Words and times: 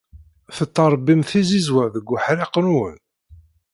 Tettṛebbim 0.55 1.21
tizizwa 1.29 1.85
deg 1.95 2.09
uḥṛiq-nwen? 2.15 2.97